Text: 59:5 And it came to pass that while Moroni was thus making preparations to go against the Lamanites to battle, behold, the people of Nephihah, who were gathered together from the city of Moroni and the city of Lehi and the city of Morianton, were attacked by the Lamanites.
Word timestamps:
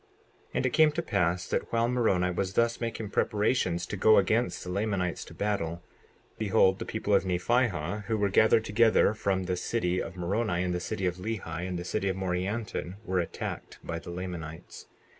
59:5 0.01 0.07
And 0.55 0.65
it 0.65 0.69
came 0.73 0.91
to 0.93 1.01
pass 1.03 1.47
that 1.47 1.71
while 1.71 1.87
Moroni 1.87 2.31
was 2.31 2.53
thus 2.53 2.81
making 2.81 3.11
preparations 3.11 3.85
to 3.85 3.95
go 3.95 4.17
against 4.17 4.63
the 4.63 4.71
Lamanites 4.71 5.23
to 5.25 5.35
battle, 5.35 5.83
behold, 6.39 6.79
the 6.79 6.85
people 6.87 7.13
of 7.13 7.23
Nephihah, 7.23 8.05
who 8.05 8.17
were 8.17 8.29
gathered 8.29 8.65
together 8.65 9.13
from 9.13 9.43
the 9.43 9.55
city 9.55 10.01
of 10.01 10.17
Moroni 10.17 10.63
and 10.63 10.73
the 10.73 10.79
city 10.79 11.05
of 11.05 11.17
Lehi 11.17 11.67
and 11.67 11.77
the 11.77 11.85
city 11.85 12.09
of 12.09 12.17
Morianton, 12.17 12.95
were 13.05 13.19
attacked 13.19 13.77
by 13.83 13.99
the 13.99 14.09
Lamanites. 14.09 14.87